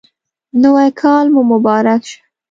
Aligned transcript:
نوی 0.61 0.89
کال 1.01 1.25
مو 1.33 1.41
مبارک 1.51 2.01
شه 2.09 2.19